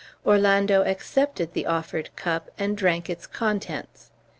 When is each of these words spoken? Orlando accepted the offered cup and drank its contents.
Orlando 0.25 0.83
accepted 0.83 1.53
the 1.53 1.67
offered 1.67 2.09
cup 2.15 2.49
and 2.57 2.75
drank 2.75 3.07
its 3.07 3.27
contents. 3.27 4.09